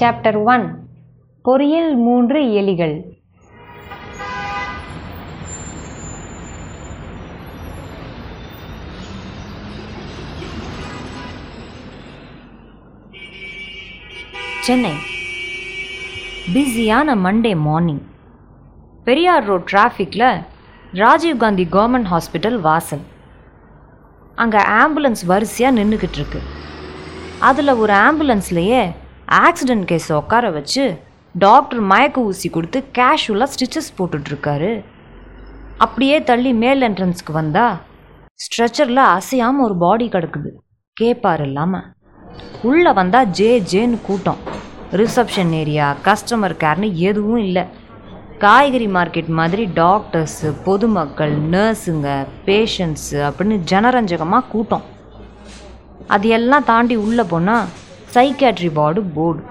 [0.00, 0.64] Chapter one
[1.42, 2.96] பொறியியல் மூன்று எலிகள்.
[14.60, 14.92] சென்னை.
[16.52, 18.02] பிஸியான மண்டே மார்னிங்.
[19.04, 20.44] பெரியார் ரோட் டிராஃபிக்கில்
[20.92, 23.04] ராஜீவ்காந்தி கவர்மெண்ட் ஹாஸ்பிட்டல் வாசல்.
[24.34, 26.40] அங்கே ஆம்புலன்ஸ் வரிசையாக நின்றுக்கிட்டு இருக்கு.
[27.38, 28.82] அதில் ஒரு ஆம்புலன்ஸ்லேயே
[29.28, 30.84] ஆக்சிடென்ட் கேஸை உட்கார வச்சு
[31.34, 34.70] டாக்டர் மயக்க ஊசி கொடுத்து கேஷுவலாக ஸ்டிச்சஸ் போட்டுட்ருக்காரு.
[35.84, 37.66] அப்படியே தள்ளி மேல் என்ட்ரன்ஸ்க்கு வந்தா
[38.44, 40.50] ஸ்ட்ரெச்சரில் அசையாமல் ஒரு பாடி கிடக்குது.
[40.96, 41.86] கேப்பார் இல்லாமல்
[42.68, 44.40] உள்ளே வந்தால் ஜே ஜேன்னு கூட்டம்.
[45.00, 47.64] ரிசப்ஷன் ஏரியா கஸ்டமர் கேர்னு எதுவும் இல்லை.
[48.44, 52.08] காய்கறி மார்க்கெட் மாதிரி டாக்டர்ஸு பொதுமக்கள் நர்ஸுங்க
[52.46, 54.86] பேஷண்ட்ஸு அப்படின்னு ஜனரஞ்சகமாக கூட்டம்.
[56.16, 57.68] அது எல்லாம் தாண்டி உள்ளே போனால்
[58.14, 59.42] சைக்காட்ரி வார்டு போர்டு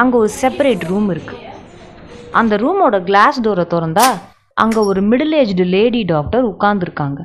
[0.00, 1.48] அங்கே ஒரு செப்பரேட் ரூம் இருக்குது
[2.40, 4.06] அந்த ரூமோட கிளாஸ் டோரை திறந்தா
[4.56, 7.20] அங்கே ஒரு மிடில் ஏஜ்டு லேடி டாக்டர் உட்காந்துருக்காங்க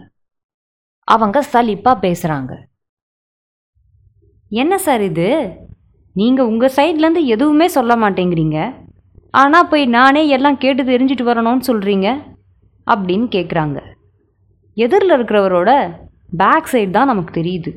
[1.08, 2.54] அவங்க சலிப்பாக பேசுகிறாங்க
[4.52, 5.28] என்ன சார் இது?
[6.16, 8.58] நீங்கள் உங்கள் சைட்லேருந்து எதுவுமே சொல்ல மாட்டேங்கிறீங்க?
[9.42, 12.08] ஆனால் போய் நானே எல்லாம் கேட்டு தெரிஞ்சுட்டு வரணும்னு சொல்கிறீங்க
[12.88, 13.78] அப்படின்னு கேட்குறாங்க
[14.78, 15.72] எதிரில் இருக்கிறவரோட
[16.42, 17.72] பேக் சைடு தான் நமக்கு தெரியுது.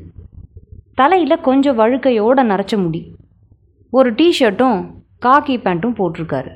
[1.01, 3.01] தலையில் கொஞ்சம் வழுக்கையோடு நரைச்ச முடி.
[3.97, 4.79] ஒரு டிஷர்ட்டும்
[5.25, 6.51] காக்கி பேண்ட்டும் போட்டிருக்காரு.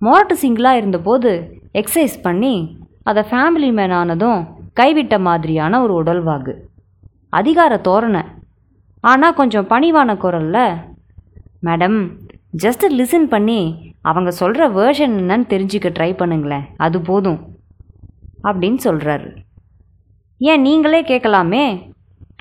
[0.00, 1.30] மொரட்டு சிங்கிளாக இருந்தபோது
[1.74, 2.54] எக்ஸசைஸ் பண்ணி
[3.02, 4.40] அதை ஃபேமிலி மேன் ஆனதும்
[4.80, 6.54] கைவிட்ட மாதிரியான ஒரு உடல்வாகு.
[7.28, 8.22] அதிகார தோரணை.
[9.00, 10.74] ஆனால் கொஞ்சம் பணிவான குரலில்
[11.66, 11.98] மேடம்
[12.62, 13.60] ஜஸ்ட் லிசன் பண்ணி
[14.10, 16.66] அவங்க சொல்கிற வேர்ஷன் என்னன்னு தெரிஞ்சுக்க ட்ரை பண்ணுங்களேன்.
[16.76, 17.40] அது போதும்.
[18.44, 19.30] அப்படின்னு சொல்கிறாரு
[20.50, 21.64] ஏன் நீங்களே கேட்கலாமே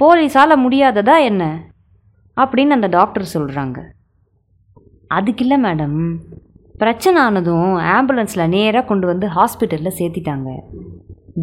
[0.01, 1.43] போலீஸால் முடியாததா என்ன?
[2.37, 3.79] அப்படின்னு அந்த டாக்டர் சொல்கிறாங்க
[5.17, 5.97] அதுக்கு இல்லை மேடம்.
[6.81, 10.49] பிரச்சனை ஆனதும் ஆம்புலன்ஸில் நேராக கொண்டு வந்து ஹாஸ்பிட்டலில் சேர்த்திட்டாங்க.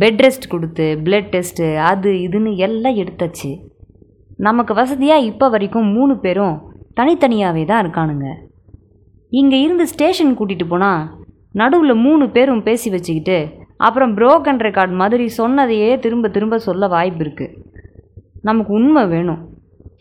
[0.01, 3.51] பெட் ரெஸ்ட் கொடுத்து பிளட் டெஸ்ட்டு அது இதுன்னு எல்லாம் எடுத்தாச்சு.
[4.47, 6.57] நமக்கு வசதியாக இப்போ வரைக்கும் மூணு பேரும்
[6.99, 8.27] தனித்தனியாகவே தான் இருக்கானுங்க.
[9.33, 11.07] இங்கே இருந்து ஸ்டேஷன் கூட்டிகிட்டு போனால்
[11.61, 13.39] நடுவில் மூணு பேரும் பேசி வச்சுக்கிட்டு
[13.87, 17.55] அப்புறம் ப்ரோக்கன் ரெக்கார்ட் மாதிரி சொன்னதையே திரும்ப திரும்ப சொல்ல வாய்ப்பு இருக்குது
[18.43, 19.43] நமக்கு உண்மை வேணும்.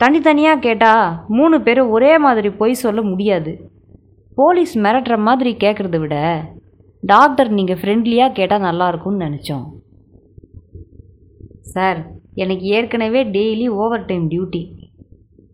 [0.01, 3.51] தனித்தனியாக கேட்டால் மூணு பேரும் ஒரே மாதிரி பொய் சொல்ல முடியாது.
[4.37, 6.15] போலீஸ் மிரட்டுற மாதிரி கேட்குறத விட
[7.03, 9.65] டாக்டர் நீங்கள் ஃப்ரெண்ட்லியாக கேட்டால் நல்லாயிருக்கும்னு நினச்சோம்.
[11.73, 11.99] சார்
[12.43, 14.63] எனக்கு ஏற்கனவே டெய்லி ஓவர் டைம் டியூட்டி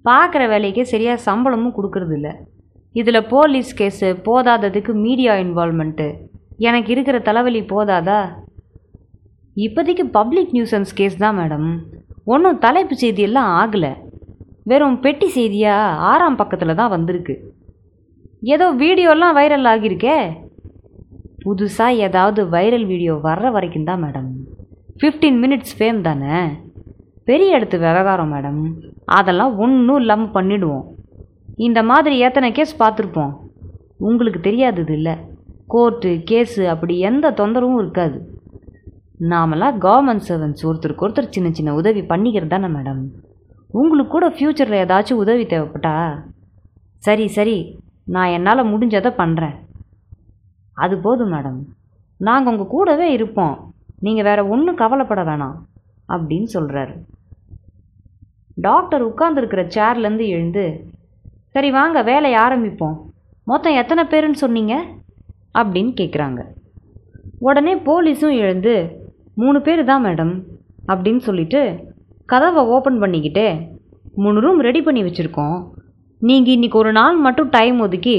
[0.09, 2.29] பார்க்குற வேலைக்கே சரியாக சம்பளமும் கொடுக்கறதில்ல.
[2.91, 6.07] இதில் போலீஸ் கேஸு போதாததுக்கு மீடியா இன்வால்மெண்ட்டு
[6.67, 8.19] எனக்கு இருக்கிற தலைவலி போதாதா?
[9.55, 11.69] இப்போதைக்கு பப்ளிக் நியூசன்ஸ் கேஸ் தான் மேடம்.
[12.31, 13.93] ஒன்றும் தலைப்பு செய்தியெல்லாம் ஆகலை.
[14.69, 17.35] வெறும் பெட்டி செய்தியாக ஆறாம் பக்கத்தில் தான் வந்திருக்கு.
[18.53, 20.17] ஏதோ வீடியோலாம் வைரல் ஆகியிருக்கே.
[21.43, 24.29] புதுசாக ஏதாவது வைரல் வீடியோ வர்ற வரைக்கும் தான் மேடம்.
[24.99, 26.37] ஃபிஃப்டீன் மினிட்ஸ் ஃபேம் தானே.
[27.29, 28.61] பெரிய இடத்து விவகாரம் மேடம்.
[29.17, 30.85] அதெல்லாம் ஒன்றும் இல்லாமல் பண்ணிடுவோம்.
[31.67, 33.33] இந்த மாதிரி எத்தனை கேஸ் பார்த்துருப்போம்.
[34.07, 35.15] உங்களுக்கு தெரியாதது இல்லை.
[35.73, 38.17] கோர்ட்டு கேஸு அப்படி எந்த தொந்தரவும் இருக்காது.
[39.31, 43.01] நாமெல்லாம் கவர்மெண்ட் சர்வன்ஸ் ஒருத்தருக்கு ஒருத்தர் சின்ன சின்ன உதவி பண்ணிக்கிறது தானே மேடம்
[43.67, 45.93] உங்களுக்கு கூட ஃப்யூச்சரில் ஏதாச்சும் உதவி தேவைப்பட்டா?
[46.97, 49.55] சரி சரி நான் என்னால் முடிஞ்சதை பண்ணுறேன்
[50.77, 51.59] அது போதும் மேடம்
[52.17, 53.73] நாங்கள் உங்கள் கூடவே இருப்போம்.
[53.99, 55.55] நீங்கள் வேறு ஒன்றும் கவலைப்பட வேணாம்
[56.07, 56.95] அப்படின்னு சொல்கிறாரு
[58.55, 60.65] டாக்டர் உட்கார்ந்துருக்கிற சேர்லேருந்து எழுந்து
[61.49, 62.97] சரி வாங்க வேலையை ஆரம்பிப்போம்.
[63.43, 64.73] மொத்தம் எத்தனை பேருன்னு சொன்னீங்க?
[65.59, 66.41] அப்படின்னு கேட்குறாங்க
[67.39, 69.01] உடனே போலீஸும் எழுந்து
[69.41, 70.33] மூணு பேர் தான் மேடம்
[70.91, 71.61] அப்படின்னு சொல்லிட்டு
[72.31, 73.45] கதவை ஓப்பன் பண்ணிக்கிட்டு
[74.23, 75.57] மூணு ரூம் ரெடி பண்ணி வச்சுருக்கோம்.
[76.21, 78.17] நீங்கள் இன்றைக்கி ஒரு நாள் மட்டும் டைம் ஒதுக்கி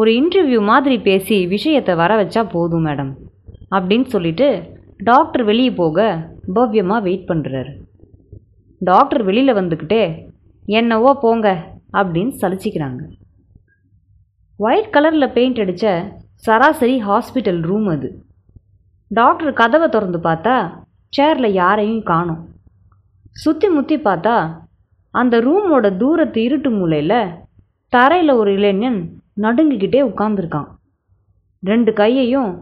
[0.00, 3.12] ஒரு இன்டர்வியூ மாதிரி பேசி விஷயத்தை வர வச்சா போதும் மேடம்
[3.76, 4.48] அப்படின்னு சொல்லிட்டு
[5.10, 5.98] டாக்டர் வெளியே போக
[6.56, 7.72] பவ்யமாக வெயிட் பண்ணுறாரு
[8.80, 10.02] டாக்டர் வெளியில் வந்துக்கிட்டே
[10.78, 11.48] என்னவோ போங்க
[11.98, 13.02] அப்படின்னு சலிச்சிக்கிறாங்க.
[14.60, 15.86] ஒயிட் கலரில் பெயிண்ட் அடித்த
[16.46, 18.08] சராசரி ஹாஸ்பிட்டல் ரூம் அது.
[19.10, 20.56] டாக்டர் கதவை திறந்து பார்த்தா
[21.12, 22.42] சேரில் யாரையும் காணும்.
[23.36, 24.34] சுற்றி முற்றி பார்த்தா
[25.14, 27.32] அந்த ரூமோட தூரத்து இருட்டு மூலையில்
[27.92, 28.98] தரையில் ஒரு இளைஞன்
[29.44, 30.68] நடுங்கிக்கிட்டே உட்காந்துருக்கான்
[31.62, 32.52] ரெண்டு கையையும்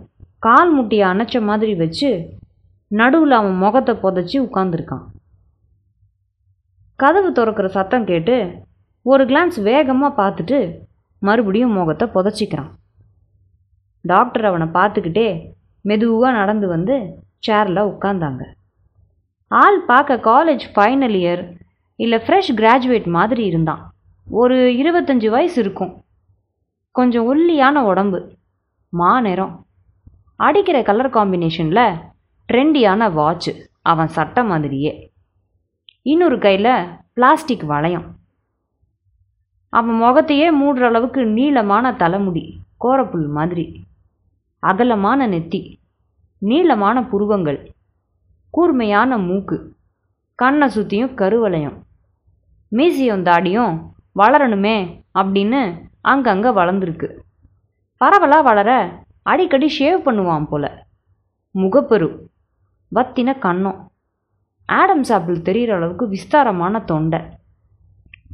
[0.46, 2.10] கால் முட்டியை அணைச்ச மாதிரி வச்சு
[2.90, 5.04] நடுவில் அவன் முகத்தை புதைச்சி உட்காந்துருக்கான்
[6.98, 8.36] கதவு திறக்கிற சத்தம் கேட்டு
[9.06, 10.58] ஒரு கிளான்ஸ் வேகமாக பார்த்துட்டு
[11.22, 12.72] மறுபடியும் முகத்தை புதைச்சிக்கிறான்.
[14.04, 15.28] டாக்டர் அவனை பார்த்துக்கிட்டே
[15.88, 16.96] மெதுவாக நடந்து வந்து
[17.46, 18.42] சேரில் உட்காந்தாங்க
[19.50, 21.42] ஆள் பார்க்க காலேஜ் ஃபைனல் இயர்
[21.98, 23.82] இல்லை ஃப்ரெஷ் கிராஜுவேட் மாதிரி இருந்தான்.
[24.26, 25.92] ஒரு இருபத்தஞ்சி வயசு இருக்கும்.
[26.90, 28.20] கொஞ்சம் ஒல்லியான உடம்பு.
[28.92, 29.54] மாநிறம்
[30.36, 31.86] அடிக்கிற கலர் காம்பினேஷனில்
[32.48, 33.52] ட்ரெண்டியான வாட்ச்சு
[33.82, 34.92] அவன் சட்டை மாதிரியே.
[36.02, 38.06] இன்னொரு கையில் பிளாஸ்டிக் வளையம்.
[39.72, 42.44] அவன் முகத்தையே மூடுற அளவுக்கு நீளமான தலைமுடி
[42.84, 43.66] கோரப்புல் மாதிரி.
[44.62, 45.60] அகலமான நெத்தி
[46.42, 47.60] நீளமான புருவங்கள்
[48.54, 49.56] கூர்மையான மூக்கு
[50.38, 51.76] கண்ணை சுற்றியும் கருவளையம்
[52.72, 53.74] மீசியும் தாடியும்
[54.18, 54.76] வளரணுமே
[55.18, 55.60] அப்படின்னு
[56.00, 57.08] அங்கங்கே வளர்ந்துருக்கு.
[58.00, 58.70] பரவலாக வளர
[59.22, 60.64] அடிக்கடி ஷேவ் பண்ணுவான் போல.
[61.54, 62.08] முகப்பெரு
[62.92, 63.80] வத்தின கண்ணம்
[64.68, 67.20] ஆடம் சாப்பிள் தெரிகிற அளவுக்கு விஸ்தாரமான தொண்டை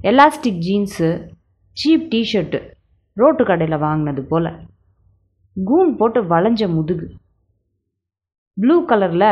[0.02, 1.08] elastic jeans
[1.76, 2.60] cheap t-shirt
[3.16, 4.50] road கடையில் வாங்கினது போல்.
[5.56, 7.06] கூன் போட்டு வளைஞ்ச முதுகு.
[8.56, 9.30] ப்ளூ கலரில்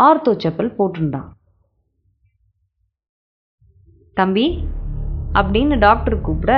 [0.00, 1.28] ஆர்த்தோ செப்பல் போட்டிருந்தான்.
[4.14, 4.46] தம்பி
[5.32, 6.52] அப்படின்னு டாக்டர் கூப்பிட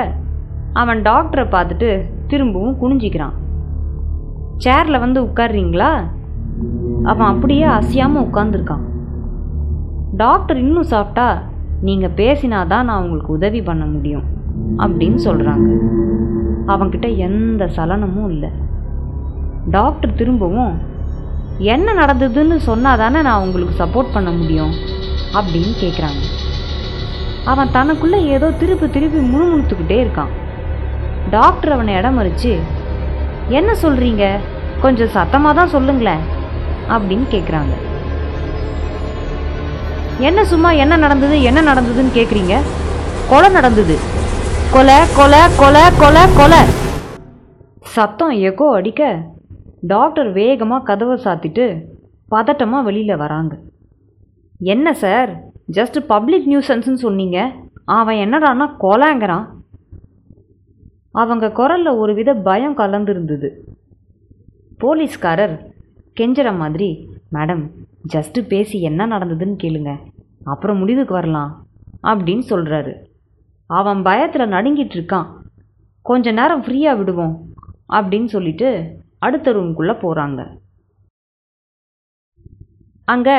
[0.72, 1.88] அவன் டாக்டரை பார்த்துட்டு
[2.26, 3.36] திரும்பவும் குனிஞ்சிக்கிறான்.
[4.64, 5.90] சேரில் வந்து உட்கார்றீங்களா?
[7.02, 8.86] அவன் அப்படியே அசையாமல் உட்காந்துருக்கான்
[10.16, 11.28] டாக்டர் இன்னும் சாப்பிட்டா
[11.80, 14.26] நீங்கள் பேசினாதான் நான் உங்களுக்கு உதவி பண்ண முடியும்
[14.76, 15.68] அப்படின்னு சொல்கிறாங்க
[16.66, 18.50] அவன்கிட்ட எந்த சலனமும் இல்லை.
[19.66, 20.88] டாக்டர் திரும்பவும்
[21.58, 24.72] என்ன நடந்ததுன்னு சொன்னால் தானே நான் உங்களுக்கு சப்போர்ட் பண்ண முடியும்?
[25.38, 26.22] அப்படின்னு கேட்குறாங்க
[27.44, 30.32] அவன் தனக்குள்ளே ஏதோ திருப்பி திருப்பி முணுமுணுத்துக்கிட்டே இருக்கான்.
[31.30, 32.58] டாக்டர் அவனை இடம் மறிச்சு
[33.48, 34.24] என்ன சொல்கிறீங்க
[34.80, 36.22] கொஞ்சம் சத்தமாக தான் சொல்லுங்களேன்
[36.88, 37.74] அப்படின்னு கேட்குறாங்க
[40.18, 41.42] என்ன சும்மா என்ன நடந்தது?
[41.42, 42.56] என்ன நடந்ததுன்னு கேட்குறீங்க
[43.28, 43.98] கொலை நடந்தது.
[44.72, 46.62] கொலை கொலை கொலை கொலை கொலை.
[47.96, 49.02] சத்தம் எக்கோ அடிக்க
[49.80, 51.84] டாக்டர் வேகமாக கதவை சாத்திட்டு
[52.30, 53.58] பதட்டமாக வெளியில் வராங்க.
[54.58, 55.40] என்ன சார்?
[55.72, 57.52] ஜஸ்ட் பப்ளிக் நியூசன்ஸ்னு சொன்னீங்க.
[57.84, 59.46] அவன் என்னடான்னா கொலாங்கிறான்.
[61.12, 63.48] அவங்க குரலில் ஒரு வித பயம் கலந்துருந்தது.
[64.78, 65.72] போலீஸ்காரர்
[66.20, 67.68] கெஞ்சற மாதிரி மேடம்
[68.14, 69.98] ஜஸ்ட்டு பேசி என்ன நடந்ததுன்னு கேளுங்க.
[70.44, 71.64] அப்புறம் முடிவுக்கு வரலாம்
[72.02, 72.94] அப்படின்னு சொல்கிறாரு
[73.66, 75.26] அவன் பயத்தில் நடுங்கிட்டு இருக்கான்.
[76.02, 77.44] கொஞ்ச நேரம் ஃப்ரீயாக விடுவோம்
[77.88, 80.40] அப்படின்னு சொல்லிட்டு அடுத்த ரூம்குள்ளே போகிறாங்க
[83.12, 83.38] அங்கே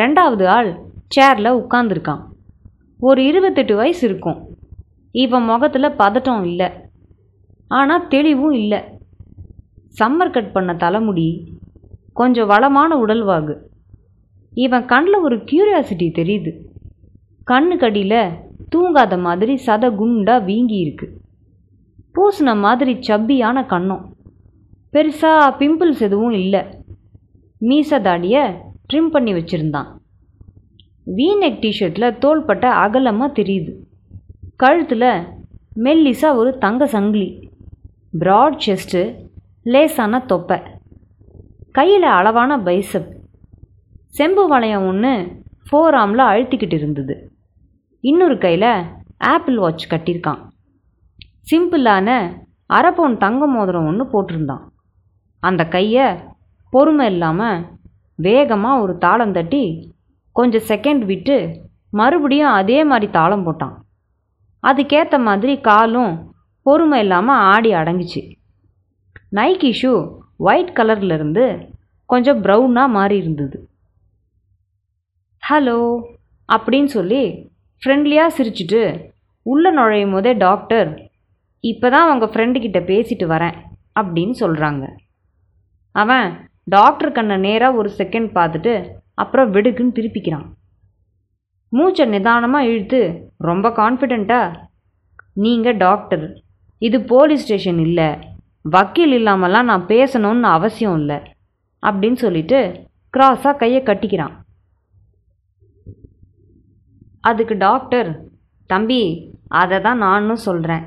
[0.00, 0.70] ரெண்டாவது ஆள்
[1.14, 2.22] சேரில் உட்காந்துருக்கான்
[3.00, 4.38] ஒரு இருபத்தெட்டு வயசு இருக்கும்.
[5.22, 6.68] இவன் முகத்தில் பதட்டம் இல்லை.
[7.78, 8.80] ஆனால் தெளிவும் இல்லை.
[9.98, 11.26] சம்மர் கட் பண்ண தலைமுடி
[12.20, 13.54] கொஞ்சம் வளமான உடல்வாகு
[14.64, 16.52] இவன் கண்ணில் ஒரு கியூரியாசிட்டி தெரியுது.
[17.50, 18.20] கண்ணு கடியில்
[18.72, 21.06] தூங்காத மாதிரி சத குண்டா வீங்கி இருக்கு
[22.16, 24.04] பூசின மாதிரி சப்பியான கண்ணம்.
[24.94, 26.62] பெருசாக பிம்பிள்ஸ் எதுவும் இல்லை.
[27.60, 28.42] மீச தாடியை
[28.92, 29.86] ட்ரிம் பண்ணி வச்சுருந்தான்.
[31.16, 33.72] வீநெக் டிஷர்ட்டில் தோள்பட்டை அகலமாக தெரியுது.
[34.56, 35.08] கழுத்தில்
[35.76, 37.50] மெல்லிசா ஒரு தங்க சங்கிலி.
[38.18, 39.02] ப்ராட் செஸ்ட்டு
[39.62, 40.58] லேசான தொப்பை.
[41.72, 43.08] கையில் அளவான பைசப்
[44.06, 45.12] செம்பு வளையம் ஒன்று
[45.66, 47.32] ஃபோர் ஆமில் அழுத்திக்கிட்டு இருந்தது.
[48.00, 48.82] இன்னொரு கையில்
[49.18, 50.42] ஆப்பிள் வாட்ச் கட்டியிருக்கான்
[51.50, 52.30] சிம்பிளான
[52.66, 54.72] அரை பவுன் தங்க மோதிரம் ஒன்று போட்டிருந்தான்.
[55.48, 56.06] அந்த கையை
[56.72, 57.62] பொறுமை இல்லாமல்
[58.18, 59.64] வேகமாக ஒரு தாளம் தட்டி
[60.36, 61.36] கொஞ்சம் செகண்ட் விட்டு
[62.00, 63.74] மறுபடியும் அதே மாதிரி தாளம் போட்டான்.
[64.64, 66.12] அதுக்கேற்ற மாதிரி காலும்
[66.66, 68.22] பொறுமை இல்லாமல் ஆடி அடங்குச்சு.
[69.38, 69.92] நைக்கி ஷூ
[70.48, 71.44] ஒயிட் கலர்ல இருந்து
[72.10, 73.58] கொஞ்சம் ப்ரௌனாக மாறி இருந்தது.
[75.42, 75.78] ஹலோ
[76.48, 77.22] அப்படின்னு சொல்லி
[77.82, 78.82] ஃப்ரெண்ட்லியாக சிரிச்சிட்டு
[79.46, 80.90] உள்ளே நுழையும் போதே டாக்டர்
[81.64, 83.56] இப்போ தான் உங்கள் ஃப்ரெண்டுக்கிட்ட பேசிட்டு வரேன்
[84.00, 84.84] அப்படின்னு சொல்கிறாங்க
[85.94, 86.28] அவன்
[86.74, 88.74] டாக்டர் கண்ணை நேராக ஒரு செகண்ட் பார்த்துட்டு
[89.22, 90.46] அப்புறம் வெடுக்குன்னு திருப்பிக்கிறான்.
[91.72, 93.00] மூச்சை நிதானமாக இழுத்து
[93.48, 94.56] ரொம்ப கான்ஃபிடெண்ட்டாக
[95.44, 96.24] நீங்கள் டாக்டர்
[96.82, 98.08] இது போலீஸ் ஸ்டேஷன் இல்லை.
[98.74, 101.18] வக்கீல் இல்லாமலாம் நான் பேசணும்னு அவசியம் இல்லை.
[101.82, 102.58] அப்படின்னு சொல்லிட்டு
[103.14, 104.34] கிராஸாக கையை கட்டிக்கிறான்.
[107.20, 108.10] அதுக்கு டாக்டர்
[108.70, 109.02] தம்பி
[109.60, 110.84] அதை தான் நானும் சொல்கிறேன்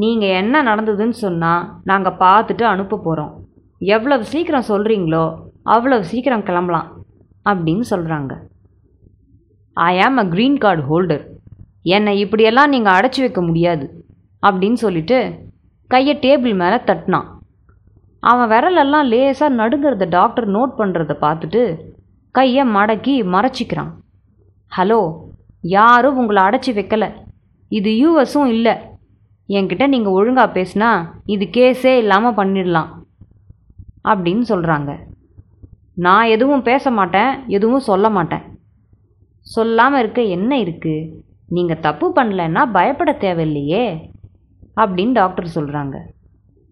[0.00, 3.32] நீங்கள் என்ன நடந்ததுன்னு சொன்னால் நாங்கள் பார்த்துட்டு அனுப்ப போகிறோம்
[3.80, 5.24] எவ்வளவு சீக்கிரம் சொல்கிறீங்களோ
[5.74, 6.88] அவ்வளவு சீக்கிரம் கிளம்பலாம்
[7.50, 8.32] அப்படின்னு சொல்கிறாங்க
[9.76, 11.24] ஐ ஆம் அ க்ரீன் கார்டு ஹோல்டர்
[11.96, 13.86] என்னை இப்படியெல்லாம் நீங்கள் அடைச்சி வைக்க முடியாது
[14.42, 15.18] அப்படின்னு சொல்லிட்டு
[15.90, 17.28] கையை டேபிள் மேலே தட்டினான்.
[18.22, 21.62] அவன் விரலெல்லாம் லேசாக நடுங்கிறத டாக்டர் நோட் பண்ணுறத பார்த்துட்டு
[22.34, 23.90] கையை மடக்கி மறைச்சிக்கிறான்.
[24.72, 25.00] ஹலோ
[25.76, 27.08] யாரும் உங்களை அடைச்சி வைக்கலை.
[27.70, 28.74] இது யூஎஸும் இல்லை.
[29.48, 30.90] என்கிட்ட நீங்கள் ஒழுங்காக பேசினா
[31.34, 32.90] இது கேஸே இல்லாமல் பண்ணிடலாம்.
[34.04, 34.90] அப்படின்னு சொல்கிறாங்க
[36.06, 38.44] நான் எதுவும் பேச மாட்டேன் எதுவும் சொல்ல மாட்டேன்.
[39.46, 41.08] சொல்லாமல் இருக்க என்ன இருக்குது
[41.56, 43.84] நீங்கள் தப்பு பண்ணலைன்னா பயப்பட தேவையில்லையே
[44.80, 45.96] அப்படின்னு டாக்டர் சொல்கிறாங்க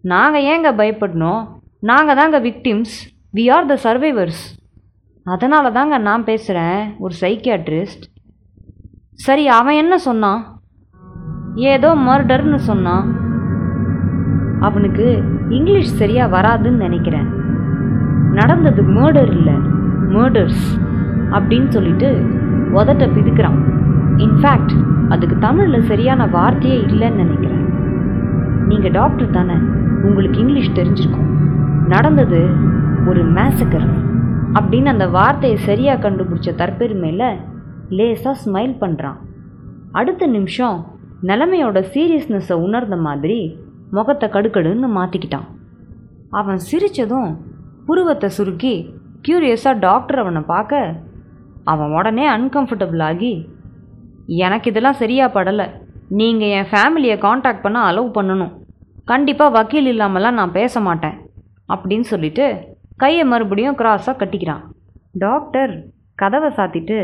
[0.05, 1.43] நாங்கள் ஏங்க பயப்படணும்?
[1.91, 2.95] நாங்கள் தாங்க victims
[3.37, 4.45] we are the survivors
[5.27, 8.05] அதனால தாங்க நான் பேசுகிறேன் ஒரு சைக்கியாட்ரிஸ்ட்
[9.27, 10.41] சரி அவன் என்ன சொன்னான்?
[11.73, 13.07] ஏதோ மர்டர்னு சொன்னான்.
[14.67, 15.07] அவனுக்கு
[15.49, 17.29] இங்கிலீஷ் சரியாக வராதுன்னு நினைக்கிறேன்.
[18.33, 19.55] நடந்தது மர்டர் இல்லை.
[20.09, 20.65] மர்டர்ஸ்
[21.31, 22.09] அப்படின்னு சொல்லிட்டு
[22.73, 23.59] உதட்ட பிதுக்குறான்.
[24.17, 24.75] இன்ஃபேக்ட்
[25.09, 27.65] அதுக்கு தமிழில் சரியான வார்த்தையே இல்லைன்னு நினைக்கிறேன்.
[28.69, 29.57] நீங்கள் டாக்டர் தானே
[30.03, 31.31] உங்களுக்கு இங்கிலீஷ் தெரிஞ்சிருக்கும்.
[31.87, 32.41] நடந்தது
[33.07, 33.89] ஒரு மேசக்கர்
[34.55, 37.37] அப்படின்னு அந்த வார்த்தையை சரியாக கண்டுபிடிச்ச தற்பெருமையில்
[37.89, 39.19] லேசாக ஸ்மைல் பண்ணுறான்
[39.93, 40.87] அடுத்த நிமிஷம்
[41.23, 43.59] நிலைமையோட சீரியஸ்னஸை உணர்ந்த மாதிரி
[43.97, 45.47] முகத்தை கடுக்கடுன்னு மாற்றிக்கிட்டான்
[46.39, 47.31] அவன் சிரித்ததும்
[47.87, 48.75] புருவத்தை சுருக்கி
[49.29, 50.81] க்யூரியஸாக டாக்டர் அவனை பார்க்க
[51.73, 53.33] அவன் உடனே அன்கம்ஃபர்டபுள் ஆகி
[54.47, 55.67] எனக்கு இதெல்லாம் சரியாக படலை.
[56.19, 58.53] நீங்கள் என் ஃபேமிலியை காண்டாக்ட் பண்ண அலோவ் பண்ணணும்.
[59.11, 61.17] கண்டிப்பாக வக்கீல் இல்லாமலாம் நான் பேச மாட்டேன்.
[61.75, 62.47] அப்படின்னு சொல்லிட்டு
[63.03, 64.63] கையை மறுபடியும் கிராஸாக கட்டிக்கிறான்.
[65.25, 65.73] டாக்டர்
[66.15, 66.99] கதவை சாத்திட்டு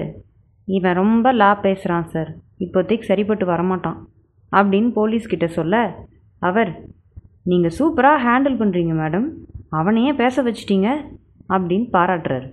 [0.69, 2.31] இவன் ரொம்ப லா பேசுகிறான் சார்
[2.65, 3.99] இப்போதைக்கு சரிப்பட்டு வரமாட்டான்.
[4.53, 5.75] அப்படின்னு போலீஸ்கிட்ட சொல்ல
[6.49, 6.71] அவர்
[7.51, 9.27] நீங்கள் சூப்பராக ஹேண்டில் பண்ணுறீங்க மேடம்.
[9.79, 10.89] அவனையே பேச வச்சிட்டீங்க
[11.49, 12.49] அப்படின்னு பாராட்டுறாரு.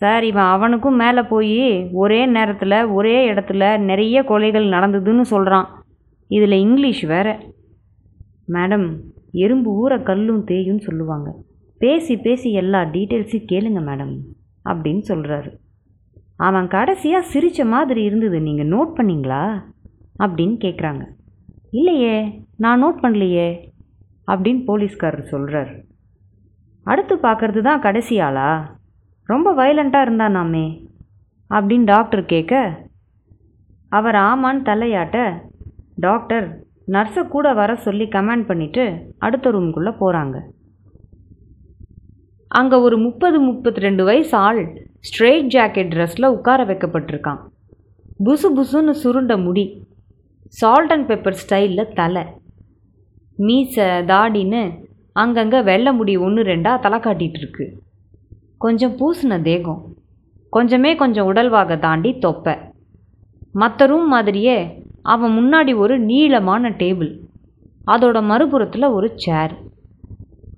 [0.00, 1.58] சார் இவன் அவனுக்கும் மேலே போய்
[2.02, 5.68] ஒரே நேரத்தில் ஒரே இடத்துல நிறைய கொலைகள் நடந்ததுன்னு சொல்கிறான்
[6.30, 7.28] இதில் இங்கிலீஷ் வேற.
[8.48, 8.86] மேடம்
[9.44, 11.28] எறும்பு ஊற கல்லும் தேயும்னு சொல்லுவாங்க.
[11.78, 14.14] பேசி பேசி எல்லா டீட்டெயில்ஸையும் கேளுங்க மேடம்
[14.64, 15.50] அப்படின்னு சொல்கிறாரு
[16.48, 19.42] அவன் கடைசியாக சிரித்த மாதிரி இருந்தது நீங்கள் நோட் பண்ணிங்களா?
[20.18, 21.02] அப்படின்னு கேட்குறாங்க
[21.70, 23.70] இல்லையே நான் நோட் பண்ணலையே
[24.26, 25.84] அப்படின்னு போலீஸ்காரர் சொல்கிறார்
[26.84, 28.76] அடுத்து பார்க்கறது தான் கடைசி ஆளா?
[29.26, 30.86] ரொம்ப வயலண்ட்டாக இருந்தானாமே
[31.50, 32.84] அப்படின்னு டாக்டர் கேட்க
[33.88, 35.40] அவர் ஆமான்னு தலையாட்ட
[35.94, 36.58] டாக்டர்
[36.88, 40.40] நர்ஸை கூட வர சொல்லி கமாண்ட் பண்ணிவிட்டு அடுத்த ரூம்குள்ளே போகிறாங்க
[42.48, 44.64] அங்கே ஒரு முப்பது முப்பத்தி ரெண்டு வயசு ஆள்
[45.00, 47.38] ஸ்ட்ரெயிட் ஜாக்கெட் ட்ரெஸ்ஸில் உட்கார வைக்கப்பட்டிருக்கான்.
[48.24, 49.86] புசு புசுன்னு சுருண்ட முடி.
[50.54, 52.24] சால்ட் அண்ட் பெப்பர் ஸ்டைலில் தலை.
[53.38, 54.62] மீசை தாடின்னு
[55.22, 57.66] அங்கங்கே வெள்ளை முடி ஒன்று ரெண்டாக தலை காட்டிகிட்ருக்கு
[58.58, 59.80] கொஞ்சம் பூசின தேகம்.
[60.52, 62.54] கொஞ்சமே கொஞ்சம் உடல்வாக தாண்டி தொப்பை.
[63.52, 64.58] மற்ற ரூம் மாதிரியே
[65.12, 67.12] அவன் முன்னாடி ஒரு நீளமான டேபிள்
[67.92, 69.54] அதோட மறுபுறத்தில் ஒரு சேர்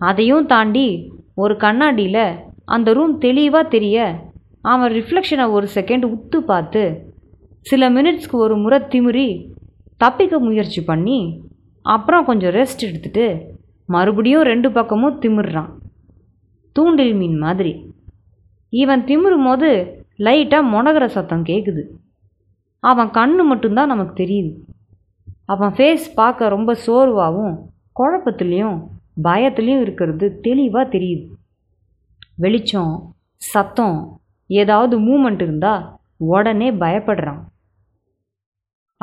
[0.08, 0.86] அதையும் தாண்டி
[1.34, 2.24] ஒரு கண்ணாடியில்
[2.74, 3.96] அந்த ரூம் தெளிவாக தெரிய
[4.72, 6.82] அவன் ரிஃப்ளெக்ஷனை ஒரு செகண்ட் உத்து பார்த்து
[7.66, 9.28] சில மினிட்ஸ்க்கு ஒரு முறை திமிரி
[10.02, 11.18] தப்பிக்க முயற்சி பண்ணி
[11.82, 13.24] அப்புறம் கொஞ்சம் ரெஸ்ட் எடுத்துட்டு
[13.86, 15.70] மறுபடியும் ரெண்டு பக்கமும் திமிர்றான்.
[16.76, 17.72] தூண்டில் மீன் மாதிரி.
[18.72, 19.68] இவன் திமிரும் போது
[20.26, 21.82] லைட்டாக முனகிற சத்தம் கேட்குது
[22.82, 24.52] அவன் கண்ணு மட்டும்தான் நமக்கு தெரியுது.
[25.52, 27.54] அவன் ஃபேஸ் பார்க்க ரொம்ப சோர்வாகவும்
[28.00, 28.78] குழப்பத்துலேயும்
[29.26, 31.26] பயத்துலேயும் இருக்கிறது தெளிவாக தெரியுது.
[32.44, 32.94] வெளிச்சம்
[33.52, 33.98] சத்தம்
[34.46, 35.84] ஏதாவது மூமெண்ட் இருந்தால்
[36.16, 37.42] உடனே பயப்படுறான்.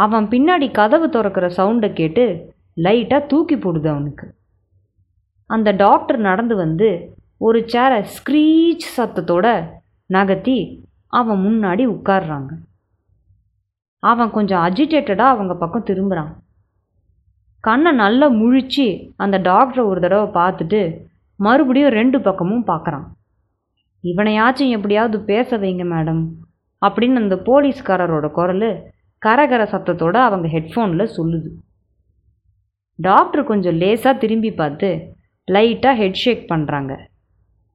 [0.03, 2.25] அவன் பின்னாடி கதவு திறக்கிற சவுண்டை கேட்டு
[2.83, 4.25] லைட்டாக தூக்கி போடுது அவனுக்கு.
[5.49, 6.89] அந்த டாக்டர் நடந்து வந்து
[7.37, 9.47] ஒரு சேரை ஸ்க்ரீச் சத்தத்தோட
[10.09, 10.57] நகர்த்தி
[11.19, 12.51] அவன் முன்னாடி உட்கார்றாங்க.
[14.03, 16.31] அவன் கொஞ்சம் அஜிடேட்டடாக அவங்க பக்கம் திரும்புகிறான்
[17.67, 20.81] கண்ணை நல்லா முழிச்சு அந்த டாக்டரை ஒரு தடவை பார்த்துட்டு
[21.39, 23.07] மறுபடியும் ரெண்டு பக்கமும் பார்க்குறான்.
[24.03, 26.23] இவனையாச்சும் எப்படியாவது பேச வைங்க மேடம்
[26.81, 28.67] அப்படின்னு அந்த போலீஸ்காரரோட குரல்
[29.25, 31.49] கரகர சத்தத்தோட அவங்க ஹெட்ஃபோனில் சொல்லுது.
[32.99, 34.89] டாக்டர் கொஞ்சம் லேசாக திரும்பி பார்த்து
[35.47, 36.93] லைட்டாக ஹெட் ஷேக் பண்ணுறாங்க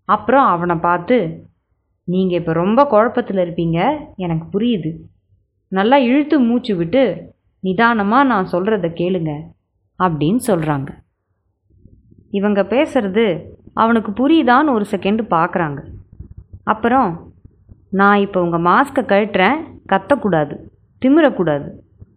[0.09, 1.17] அப்புறம் அவனை பார்த்து
[2.09, 3.79] நீங்கள் இப்போ ரொம்ப குழப்பத்தில் இருப்பீங்க.
[4.25, 4.91] எனக்கு புரியுது.
[5.73, 7.03] நல்லா இழுத்து மூச்சு விட்டு
[7.65, 9.33] நிதானமாக நான் சொல்கிறத கேளுங்க.
[9.99, 10.91] அப்படின்னு சொல்கிறாங்க
[12.39, 13.25] இவங்க பேசுறது
[13.83, 15.81] அவனுக்கு புரியுதான்னு ஒரு செகண்டு பார்க்குறாங்க
[16.73, 17.11] அப்புறம்
[18.01, 19.59] நான் இப்போ உங்கள் மாஸ்க்கை கழட்டுறேன்.
[19.93, 20.55] கத்தக்கூடாது.
[21.05, 21.69] திமிரக்கூடாது.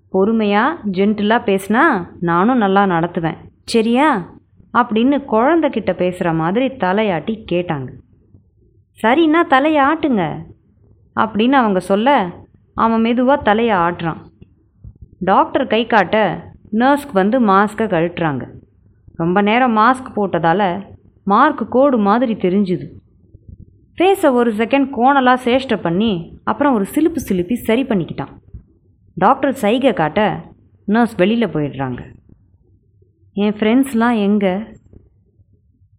[0.10, 3.38] பொறுமையாக ஜென்டிலாக பேசினா நானும் நல்லா நடத்துவேன்.
[3.64, 4.30] சரியா?
[4.74, 7.88] அப்படின்னு குழந்தைகிட்ட பேசுகிற மாதிரி தலையாட்டி கேட்டாங்க.
[9.04, 10.38] சரின்னா தலையை ஆட்டுங்க
[11.16, 12.30] அப்படின்னு அவங்க சொல்ல
[12.74, 14.18] அவன் மெதுவாக தலையை ஆட்டுறான்.
[15.20, 18.48] டாக்டர் கை காட்ட நர்ஸ்க்கு வந்து மாஸ்க்கை கழட்டுறாங்க.
[19.16, 20.84] ரொம்ப நேரம் மாஸ்க் போட்டதால்
[21.24, 22.86] மார்க் கோடு மாதிரி தெரிஞ்சுது.
[23.98, 28.34] ஃபேஸை ஒரு செகண்ட் கோணலாக சேஷ்டை பண்ணி அப்புறம் ஒரு சிலுப்பு சிலுப்பி சரி பண்ணிக்கிட்டான்.
[29.20, 30.42] டாக்டர் சைகை காட்ட
[30.86, 32.00] நர்ஸ் வெளியில் போயிடுறாங்க.
[33.34, 34.56] என் ஃப்ரெண்ட்ஸ்லாம் எங்கே?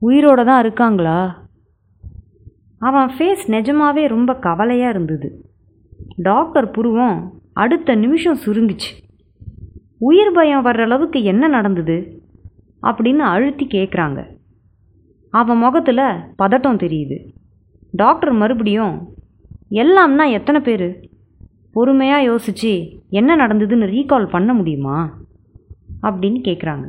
[0.02, 1.42] உயிரோட தான் இருக்காங்களா?
[2.78, 5.52] அவன் ஃபேஸ் நிஜமாவே ரொம்ப கவலையாக இருந்தது.
[6.16, 8.90] டாக்டர் புருவம் அடுத்த நிமிஷம் சுருங்கிச்சு.
[9.98, 12.22] உயிர் பயம் வர்ற அளவுக்கு என்ன நடந்தது?
[12.82, 14.26] அப்படின்னு அழுத்தி கேட்குறாங்க
[15.30, 16.06] அவன் முகத்தில்
[16.38, 17.18] பதட்டம் தெரியுது.
[17.90, 19.08] டாக்டர் மறுபடியும்
[19.70, 21.10] எல்லாம்னா எத்தனை பேர்?
[21.72, 25.18] பொறுமையாக யோசிச்சு என்ன நடந்ததுன்னு ரீகால் பண்ண முடியுமா?
[26.02, 26.86] அப்படின்னு கேட்குறாங்க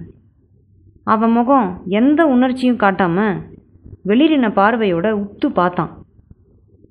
[1.03, 3.37] அவன் முகம் எந்த உணர்ச்சியும் காட்டாமல்
[4.05, 6.05] வெளிரின பார்வையோட உத்து பார்த்தான்.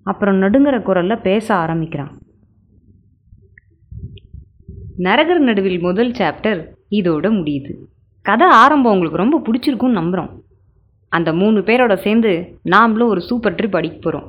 [0.03, 2.13] அப்புறம் நடுங்கிற குரலில் பேச ஆரம்பிக்கிறான்.
[4.97, 7.73] நரகர் நடுவில் முதல் சாப்டர் இதோட முடியுது.
[8.23, 10.31] கதை ஆரம்பம் உங்களுக்கு ரொம்ப பிடிச்சிருக்குன்னு நம்புகிறோம்
[11.09, 14.27] அந்த மூணு பேரோட சேர்ந்து நாமளும் ஒரு சூப்பர் ட்ரிப் அடிக்க போகிறோம்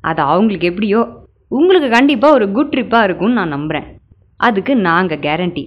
[0.00, 1.19] அது அவங்களுக்கு எப்படியோ
[1.56, 3.86] உங்களுக்கு கண்டிப்பாக ஒரு குட் ட்ரிப்பாக இருக்கும்னு நான் நம்புகிறேன்
[4.36, 5.64] அதுக்கு நாங்கள் கேரண்டி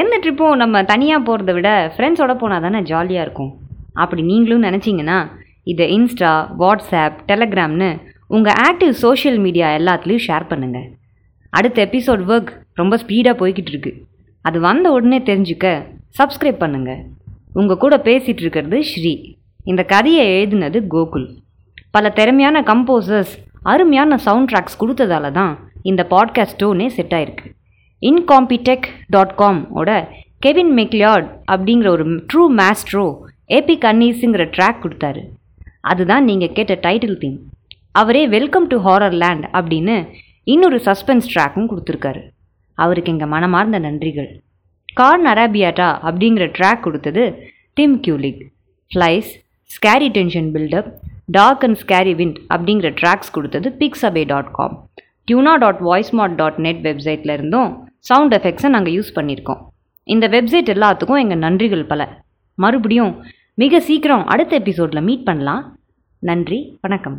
[0.00, 3.50] எந்த ட்ரிப்பும் நம்ம தனியாக போகிறத விட ஃப்ரெண்ட்ஸோட போனால் தானே ஜாலியாக இருக்கும்.
[3.92, 5.18] அப்படி நீங்களும் நினச்சிங்கன்னா
[5.62, 6.32] இதை இன்ஸ்டா
[6.62, 7.90] வாட்ஸ்அப் டெலகிராம்னு
[8.26, 10.86] உங்கள் ஆக்டிவ் சோஷியல் மீடியா எல்லாத்துலேயும் ஷேர் பண்ணுங்கள்
[11.50, 13.92] அடுத்த எபிசோட் ஒர்க் ரொம்ப ஸ்பீடாக போய்கிட்டு இருக்கு.
[14.44, 15.66] அது வந்த உடனே தெரிஞ்சுக்க
[16.18, 16.92] சப்ஸ்கிரைப் பண்ணுங்க.
[17.52, 19.12] உங்கள் கூட பேசிகிட்டு இருக்கிறது ஸ்ரீ.
[19.64, 21.28] இந்த கதையை எழுதினது கோகுல்.
[21.90, 27.46] பல திறமையான கம்போசர்ஸ் அருமையான சவுண்ட் ட்ராக்ஸ் கொடுத்ததால தான் இந்த பாட்காஸ்ட் டோனே செட் ஆயிருக்கு.
[28.00, 35.22] இன்காம்பிடெக் டாட் காம் ஓட கெவின் மெக்லியார்ட் அப்படிங்கிற ஒரு ட்ரூ மேஸ்ட்ரோ ஏபி கன்னீஸுங்கிற ட்ராக் கொடுத்தாரு.
[35.80, 37.38] அதுதான் நீங்கள் கேட்ட டைட்டில் தீம்
[37.92, 40.08] அவரே வெல்கம் டு ஹாரர் லேண்ட் அப்படின்னு
[40.44, 42.22] இன்னொரு சஸ்பென்ஸ் ட்ராக்கும் கொடுத்துருக்காரு.
[42.74, 44.38] அவருக்கு எங்கள் மனமார்ந்த நன்றிகள்.
[44.94, 47.42] கார்ன் நராபியாட்டா அப்படிங்கிற ட்ராக் கொடுத்தது
[47.74, 48.40] Tim Kulig
[48.94, 49.30] flies
[49.74, 50.92] scary tension buildup
[51.36, 54.74] dark and scary wind அப்படிங்கிற ட்ராக்ஸ் கொடுத்தது Pixabay dot com
[55.28, 57.70] tuna dot voice mod dot net வெப்சைட்டில் இருந்தும்
[58.10, 59.60] சவுண்ட் எஃபெக்ட்ஸை நாங்கள் யூஸ் பண்ணியிருக்கோம்.
[60.14, 62.02] இந்த வெப்சைட் எல்லாத்துக்கும் எங்கள் நன்றிகள் பல.
[62.58, 63.12] மறுபடியும்
[63.54, 65.62] மிக சீக்கிரம் அடுத்த எபிசோடில் மீட் பண்ணலாம்.
[66.22, 67.18] நன்றி வணக்கம்.